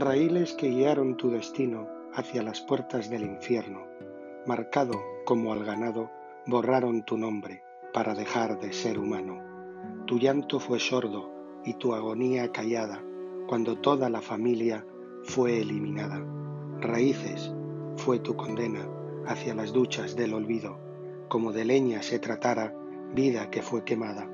[0.00, 3.86] raíles que guiaron tu destino hacia las puertas del infierno,
[4.46, 6.10] marcado como al ganado,
[6.46, 7.62] borraron tu nombre
[7.92, 9.42] para dejar de ser humano.
[10.06, 11.30] Tu llanto fue sordo
[11.64, 13.02] y tu agonía callada
[13.46, 14.86] cuando toda la familia
[15.24, 16.24] fue eliminada.
[16.80, 17.52] Raíces
[17.96, 18.88] fue tu condena
[19.26, 20.78] hacia las duchas del olvido,
[21.28, 22.74] como de leña se tratara
[23.14, 24.28] vida que fue quemada